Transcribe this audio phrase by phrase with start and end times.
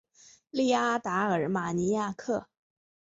[0.49, 2.47] 利阿达尔马尼亚克。